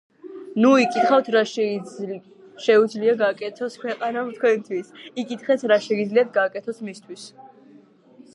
[0.63, 4.91] ნუ იკითხავთ რა შეუძლია გააკეთოს ქვეყანამ თქვენთვის,
[5.25, 7.31] იკითეთ, რა შეგიძლიათ გააკეთოთ მისთვის”,,